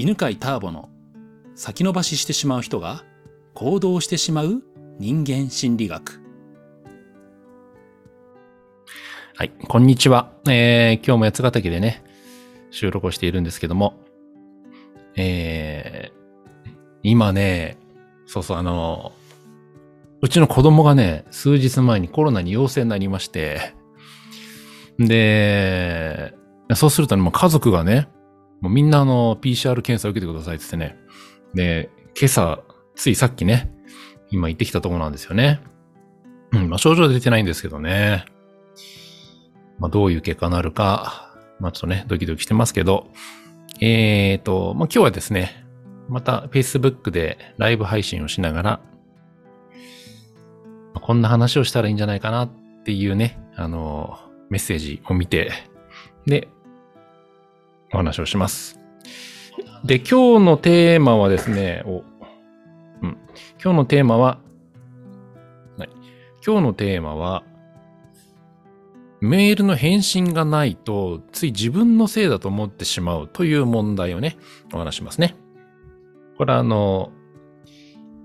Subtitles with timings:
[0.00, 0.88] 犬飼ターボの
[1.54, 3.04] 先延ばししてしまう人が
[3.52, 4.62] 行動してしまう
[4.98, 6.22] 人間心理学。
[9.36, 10.32] はい、こんにちは。
[10.48, 12.02] えー、今日も八ヶ岳でね、
[12.70, 14.00] 収録をしているんですけども、
[15.16, 16.70] えー、
[17.02, 17.76] 今ね、
[18.24, 19.12] そうそう、あの、
[20.22, 23.74] うちの子供がね、数日前にコロナに陽性になりまして、
[24.98, 26.32] で、
[26.74, 28.08] そうするとね、もう家族がね、
[28.60, 30.98] もうみんなあの、PCR 検査を受けてくださいって言ってね。
[31.54, 32.60] で、今朝、
[32.94, 33.72] ついさっきね、
[34.30, 35.60] 今行ってきたとこなんですよね。
[36.52, 38.24] うん、まあ症状出てないんですけどね。
[39.78, 43.08] まあどういう結果になるか、まあちょっとね、ドキドキしてますけど、
[43.80, 45.64] えーと、まあ今日はですね、
[46.08, 48.80] また Facebook でライブ配信をしながら、
[50.94, 52.50] ま、こんな話をしたらいいんじゃないかなっ
[52.84, 54.18] ていうね、あの、
[54.50, 55.52] メッセージを見て、
[56.26, 56.48] で、
[57.92, 58.80] お話をします。
[59.84, 62.02] で、今日のテーマはですね、お、
[63.02, 63.16] うん。
[63.62, 64.40] 今日のテーマは、
[65.78, 65.88] はい。
[66.44, 67.44] 今日のテーマは、
[69.20, 74.38] メールの返信がないと、つい自分のせいだと思ってしまうという問題をね、
[74.72, 75.36] お話しますね。
[76.38, 77.12] これはあの、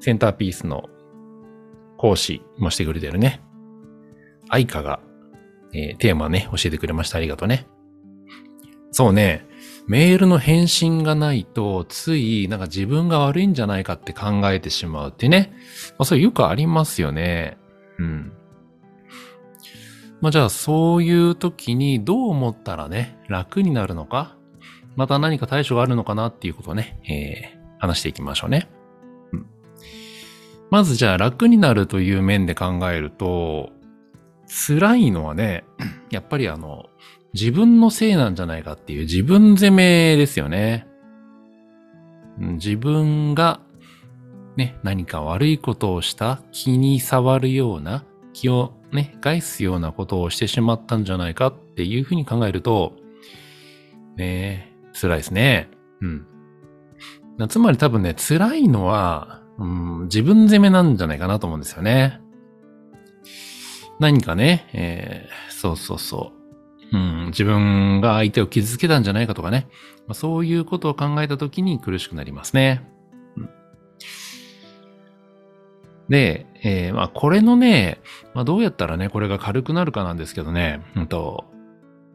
[0.00, 0.84] センターピースの
[1.98, 3.42] 講師もしてくれてるね、
[4.48, 5.00] 愛花が、
[5.74, 7.18] えー、テーマね、教えてくれました。
[7.18, 7.66] ありがとうね。
[8.98, 9.46] そうね、
[9.86, 15.52] メールの返信がないと、ついなんか自分が悪いんじゃないかって考えてしまうってね。
[15.90, 17.58] まあ、それよくありますよね。
[18.00, 18.32] うん。
[20.20, 24.36] まあじゃあそういう時にどう思ったらね、楽になるのか、
[24.96, 28.68] また何か対処があるのかなっていうことをね、えー、話していきましょうね。
[29.32, 29.46] うん、
[30.72, 33.70] まずじゃあ楽になるという面で考えると、
[34.48, 35.62] 辛いのはね、
[36.10, 36.86] やっぱりあの、
[37.34, 40.86] 自分のせいなんじゃないかっていう自分責めですよね。
[42.38, 43.60] 自分が
[44.58, 52.94] ね、何か悪いことをした気に触るような、気をね、害すようなことをしてしまったんじゃないかっていうふうに考えると、
[54.16, 55.68] ね、辛いですね。
[56.00, 56.26] うん。
[57.48, 62.20] つまり多分ね、辛いのは、うん、自分責めなんじゃないかなと思うんですよね。
[64.00, 66.37] 何かね、えー、そうそうそう。
[66.92, 69.68] うん、自分が相手を傷つけたんじゃないかとかね。
[70.06, 72.82] まあ、そういうことを考えたときに苦しくなりますね。
[73.36, 73.50] うん、
[76.08, 78.00] で、えー、まあこれのね、
[78.34, 81.44] まあどうやったらね、これが軽くなるかなんですけどね、うんと、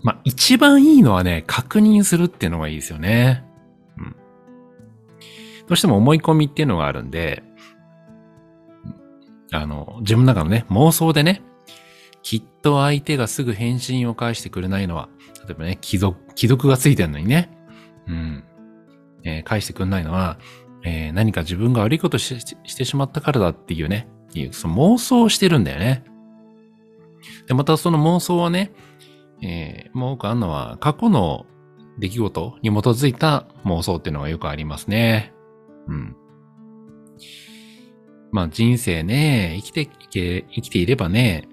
[0.01, 3.45] まあ一番いいのはね、確認するっていうのがいいですよね。
[3.97, 4.15] うん。
[5.67, 7.43] どうしても思い込みっていうのがあるんで、
[9.51, 11.43] あの、自分の中のね、妄想でね、
[12.23, 15.09] きっと相手がすぐ返信を返してくれないのは、
[15.45, 17.51] 例えばね、既読、既読がついてるのにね、
[18.07, 18.43] うん、
[19.23, 20.39] えー、返してくれないのは、
[20.83, 26.03] えー、何か自分が悪いことしてしまったからだっていうね、いうその妄想をしてるんだよね。
[27.47, 28.73] で、またその妄想はね、
[29.41, 31.45] えー、もう多くあるのは過去の
[31.99, 35.33] 出来事に基づいた妄想っていうのがよくありますね。
[35.87, 36.15] うん。
[38.31, 41.47] まあ人生ね、生きていけ、生きていればね、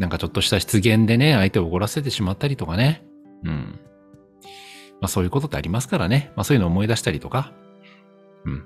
[0.00, 3.04] なんかちょっとした失言でね、相手を怒らせてしまったりとかね。
[3.44, 3.78] うん。
[5.00, 6.32] まあそういうことってありますからね。
[6.36, 7.52] まあそういうのを思い出したりとか。
[8.46, 8.64] うん。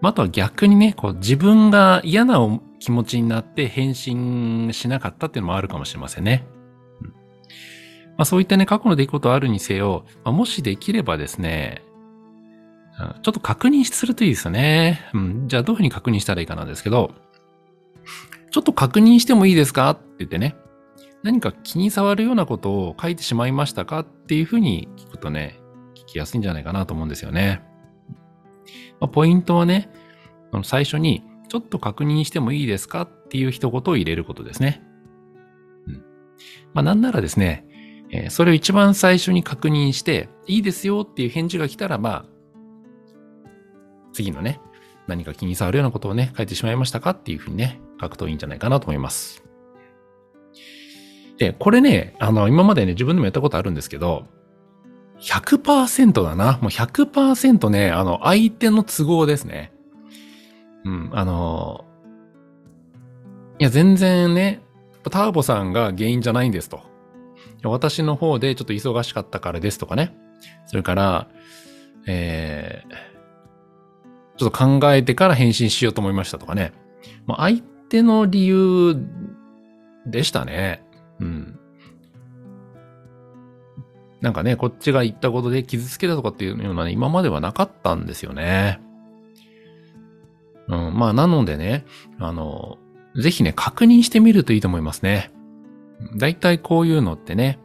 [0.00, 2.40] まあ、あとは逆にね、こう自分が嫌な
[2.80, 6.44] 気持ちになって返信しなかったっていうのもあるかもしれませんね。
[7.00, 7.14] うん、ま
[8.18, 11.84] あそういったね、過去の出来事あるにせよ、まあ、もしできればですね、
[13.22, 15.08] ちょっと確認するといいですよね。
[15.14, 15.48] うん。
[15.48, 17.12] じゃあどういうふうに確認したらいいかなんですけど、
[18.50, 19.90] ちょっと確認してもいいですか？
[19.90, 20.56] って言ってね、
[21.22, 24.00] 何か気に障るようなことを書いてしまいましたか？
[24.00, 25.60] っていうふうに聞くとね、
[25.94, 27.62] 聞きやすいんじゃないかなと思うんですよね。
[29.00, 29.90] まあ、ポイントはね、
[30.62, 33.02] 最初に、ちょっと確認してもいいですか？
[33.02, 34.82] っていう一言を入れることですね。
[35.86, 36.04] うん。
[36.74, 37.66] まあ、なんならですね、
[38.10, 42.24] えー、それを一番最初に確認して、いいですよっていう返事が来たら、まあ、
[44.12, 44.60] 次のね、
[45.10, 49.44] 何か気に障るようなことをね、書いてしまいましたかっていうふうにね、書くといいんじゃないかなと思います。
[51.38, 54.26] で、これね、あの、今までね、自分でもやったことあるんですけど、
[55.20, 56.58] 100%だな。
[56.62, 59.72] もう100%ね、あの、相手の都合ですね。
[60.84, 61.84] うん、あの、
[63.58, 64.62] いや、全然ね、
[65.10, 66.82] ターボさんが原因じゃないんですと。
[67.62, 70.14] 私の方でちょっと忙しかったからですとかね。
[70.66, 71.28] それから、
[72.06, 73.09] えー、
[74.40, 76.72] ちょっと考えてから返信しようと思いましたとかね。
[77.26, 77.60] もう相
[77.90, 78.96] 手の理由
[80.06, 80.82] でしたね。
[81.20, 81.58] うん。
[84.22, 88.80] なんかね、こっちが言ったことで傷つけたとかっていうようなね、今まではなかったんですよね。
[90.68, 91.84] うん、まあ、なのでね、
[92.18, 92.78] あの、
[93.16, 95.32] ぜひね、確認してみるといいと思いますね。
[96.16, 97.58] だいたいこういうのってね、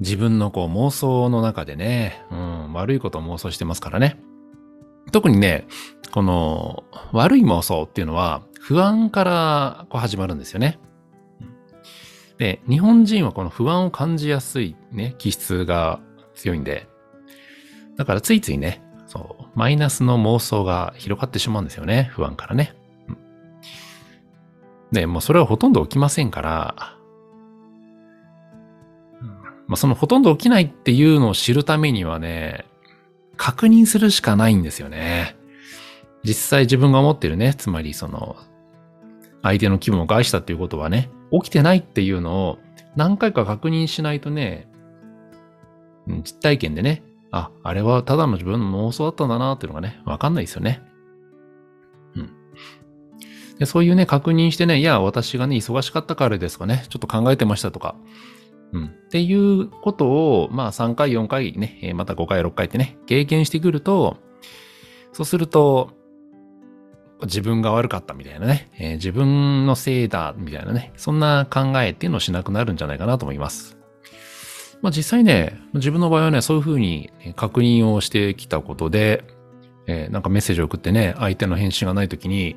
[0.00, 4.18] 自分のこう妄想の中でね、うん、悪いことを妄想してますからね。
[5.12, 5.66] 特にね、
[6.12, 10.78] この悪い妄想っていうのは不安からこう始まるんですよね。
[12.38, 16.00] で、日本人はこの不安を感じやすいね、気質が
[16.34, 16.88] 強いんで、
[17.96, 22.76] だからついついね、そう、マイナスの妄想が広がってしまうんですよね、不安からね。
[23.08, 23.16] うん、
[24.92, 26.98] で、もうそれはほとんど起きませんから、
[29.66, 32.66] まあ、そのほとんど起きないっていうのを知るためにはね、
[33.38, 35.36] 確認するしかないんですよね。
[36.24, 38.36] 実際自分が思ってるね、つまりその、
[39.42, 42.58] 相手の気分を害したっていうことはね、起きてないっていうのを
[42.96, 44.68] 何回か確認しないとね、
[46.06, 50.82] 実体験でね、あ、あれはただの自分の妄想だったんだなっていうのがね、わかんないですよね。
[52.16, 52.30] うん。
[53.58, 57.94] でそういうね、確認してね、いや、私がね、忙しかったからですかね、ちょっと考えてましたとか、
[58.72, 58.84] うん。
[58.86, 64.18] っていうことを、まあ3回、4回ね、また5回、6回ってね、経験してくると、
[65.12, 65.96] そうすると、
[67.22, 73.76] 自分が悪かったみたいなね、えー、自分のせいだみたいなね、そんな考えっていうのをしなくなるんじゃないかなと思います。
[74.82, 79.24] まあ実際ね、自分の場合はね、そういうふうに確認をしてきたことで、
[79.88, 82.56] えー、なんかメッセージを送ってね、相手の返信がないときに、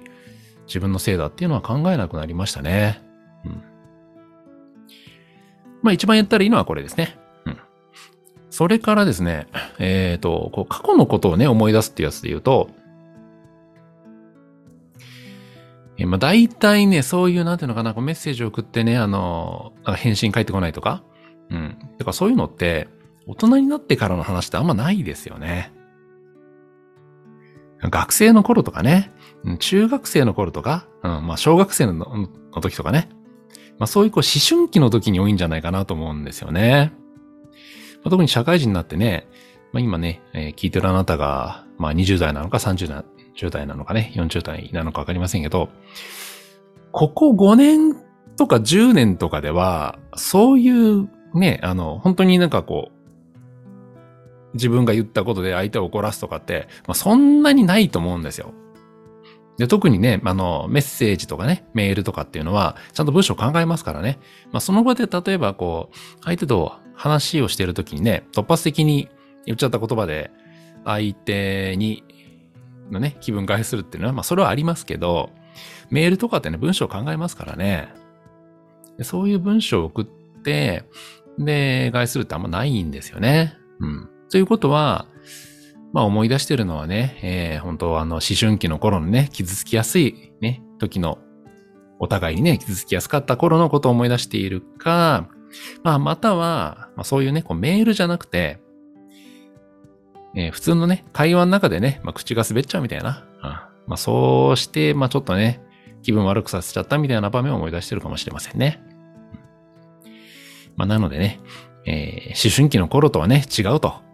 [0.67, 3.01] 自分のせいだっていうのは考えなくなりましたね。
[3.45, 3.63] うん。
[5.81, 7.17] まあ一番やったらいいのはこれですね。
[7.45, 7.57] うん。
[8.49, 9.47] それからですね、
[9.79, 12.69] えっ、ー、と、こう過去のことをね、思い出すっていうやつで言うと、
[15.97, 21.03] えまあ大体ね、そういう、なんていうのかな、こうメッセージを送ってね、あの、返信返ってこないとか、
[21.49, 21.77] うん。
[21.97, 22.87] だかそういうのって、
[23.27, 25.71] 大人になってからの話ってあんまないですよね。
[27.81, 29.11] 学生の頃とかね、
[29.59, 32.27] 中学生の頃とか、うん、まあ小学生の
[32.61, 33.09] 時とかね、
[33.81, 36.93] まあそういうこう思春期の時に多いんじゃないかなと思うんですよね。
[37.95, 39.27] まあ、特に社会人になってね、
[39.73, 43.03] まあ今ね、えー、聞いてるあなたが、まあ20代なのか30代
[43.35, 45.69] 10代なのかね、40代なのかわかりませんけど、
[46.91, 47.95] ここ5年
[48.37, 58.53] とか10年とかでは、そういうね、あの、本当になんかこう、自分が言ったことで相手を怒らすとかって、まあ、そんなにないと思うんですよ。
[59.61, 64.17] で、特にね、あの、メッセージとかね、メールとかっていうのは、ちゃんと文章を考えますからね。
[64.51, 69.07] まあ、その場で例えばこう、相手と話をしているときにね、突発的に
[69.45, 70.31] 言っちゃった言葉で、
[70.83, 72.03] 相手に、
[72.89, 75.29] のね、気分害するっていうのは、まあ、それはありますけど、
[75.91, 77.93] メールとかってね、文章を考えますからね。
[79.03, 80.05] そういう文章を送っ
[80.41, 80.85] て、
[81.37, 83.53] で、害するってあんまないんですよね。
[83.79, 84.09] うん。
[84.31, 85.05] ということは、
[85.93, 91.19] まあ思い出してるのはね、えー、本当あの思春期の頃のね、傷つきやすいね、時の、
[91.99, 95.29] お互いにね、傷つきやすかった頃のことを思い出しているか、
[95.83, 98.59] まあまたは、まあそういうね、こうメールじゃなくて、
[100.35, 103.27] えー、普通のね、会話の中でね、まあ口が滑っちゃうみたいな。
[103.43, 105.61] うん、まあそうして、まあちょっとね、
[106.01, 108.81] 気分悪くさせちゃったみたいな場面を思い出してるかもしれませんね。
[110.77, 111.39] まあなのでね、
[111.85, 114.10] えー、思春期の頃とはね、違うと。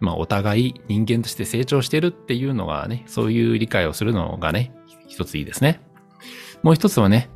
[0.00, 4.72] まあ、お互い人間として成長してるっていうのがね、そういう理解をするのがね、
[5.06, 5.80] 一ついいですね。
[6.62, 7.30] もう一つはね、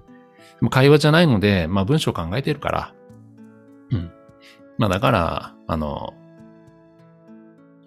[0.71, 2.95] 会話じゃないので、まあ文章考えてるから、
[3.91, 4.11] うん。
[4.79, 6.15] まあだから、あの、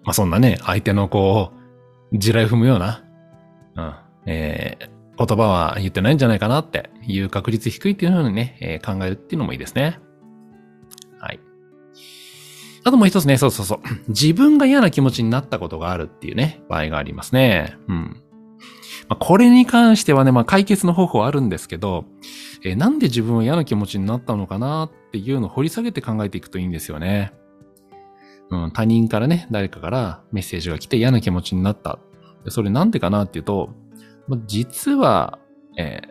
[0.04, 1.52] まあそんなね、相手のこ
[2.12, 3.04] う、地雷踏むような、
[3.76, 3.94] うん、
[4.26, 9.98] えー、言葉は言ってないんじゃないかなっていう確率低いっていうのをね、えー、考えるっていうのもいいですね。
[12.88, 13.80] あともう一つね、そうそうそう。
[14.08, 17.76] 自分が嫌な気持ちになったことがあるっていうね、場合がありますね。
[17.86, 18.22] うん。
[19.08, 22.06] まあ、これに関してはね、まあ解決の方法はあるんですけど、
[22.64, 27.34] えー、なんで自分は嫌な気持ちになったのかなっていうのを掘り下げて考えていくといいんですよね。
[28.50, 31.98] うん、他人からね、誰かからメッセージが来て嫌な気持ちになった。
[32.48, 33.74] それなんでかなっていうと、
[34.28, 35.38] まあ、実は、
[35.76, 36.08] えー、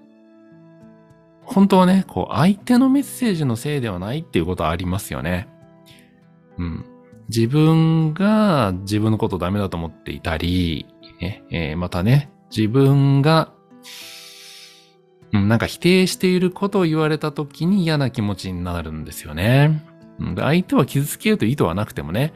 [1.42, 5.48] 本当はね、こう、相手のメッセージのせいではないっていうことはありますよね。
[6.58, 6.86] うん。
[7.30, 10.86] 自分が自分のことダメだと思っていたり、
[11.20, 13.52] ねえー、またね、自分が、
[15.34, 19.86] うん、なんか否定していることを言われた時に嫌な気持ちになるんですよね。
[20.20, 22.34] うん、で相手は傷つけると意図はなくてもね、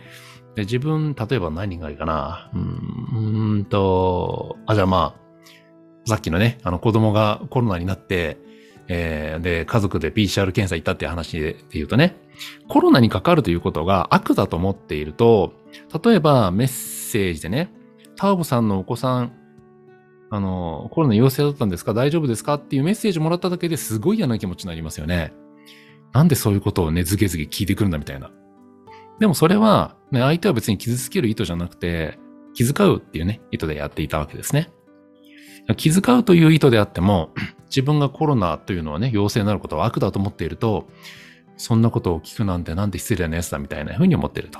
[0.55, 2.51] で自分、例えば何がいいかな。
[2.53, 5.21] うん、うんと、あ、じゃあまあ、
[6.05, 8.37] さっきのね、あの子供がコロナになって、
[8.93, 12.17] えー、で、家族で PCR 検査行ったっていう話で言うとね、
[12.67, 15.53] コロナにかかるということが悪だと思っていると、
[16.03, 17.71] 例えばメッセージでね、
[18.17, 19.31] タオブさんのお子さん、
[20.29, 21.93] あの、コロナ陽性だったんですか？
[21.93, 22.55] 大丈夫ですか？
[22.55, 25.31] っていうメッセージもらっただけですごい嫌な気持ちになりますよね。
[26.11, 28.29] なんでそういうことをね、ずけずけ聞いてくるんだみたいな。
[29.19, 32.19] でもそれは、ね、相手は別に傷つける意図じゃなくて、
[32.53, 34.69] 気遣うっていうね、意図でやっていたわけですね。
[35.75, 37.31] 気遣うという意図であっても、
[37.69, 40.87] 自分がコロナというのはね、陽性になることは悪だと思っていると、
[41.57, 44.59] そんなことを聞くなんてなんて失礼なやつだみたいな風に思ってると。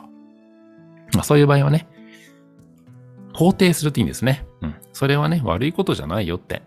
[1.13, 1.87] まあそういう場合はね、
[3.33, 4.45] 肯定するといいんですね。
[4.61, 4.75] うん。
[4.93, 6.61] それはね、悪いことじゃないよって。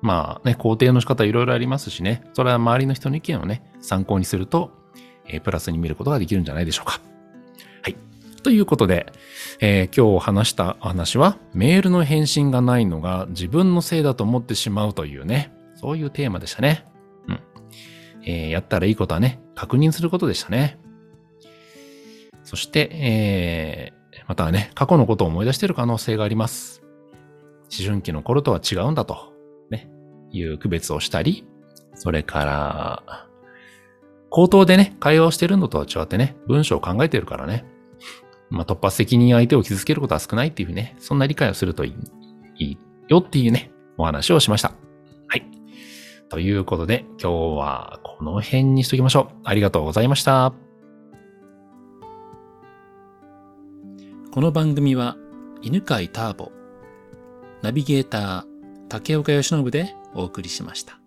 [0.00, 4.70] まあね、肯定の仕方いろいろありますしね、それは周りの人の意見をね、参考にすると、
[5.26, 7.00] えー、プラスに見ることができるんじゃないでしょうか。
[8.42, 9.12] ということで、
[9.60, 16.84] えー、今日話した話は、メールの返信がないのが自分のせいだと思ってしまうというね、そういうテーマでしたね。
[17.28, 17.40] うん。
[18.24, 20.78] えー、やったらいいことはね、確認することでしたね。
[22.44, 26.82] そして、えー、またね、過去のことを思い出している可能性があります。
[27.76, 29.34] 思春期の頃とは違うんだと、
[29.70, 29.90] ね、
[30.30, 31.44] いう区別をしたり、
[31.94, 33.28] それから、
[34.30, 37.64] 口頭でね、会話をしてるのとは違ってね、文章を考えてるからね。
[38.50, 41.94] まあ、突発的に相手を傷つけることは少ないっていうね、そんな理解をするといい
[42.58, 42.78] いい
[43.08, 44.72] よっていうね、お話をしました。
[45.28, 45.46] はい。
[46.28, 49.36] ということで、今日はこの辺にしときましょう。
[49.44, 50.52] ありがとうございました。
[54.30, 55.16] この番組は、
[55.62, 56.52] 犬飼ターボ、
[57.62, 58.44] ナビゲーター、
[58.88, 60.97] 竹岡由伸でお送りしました。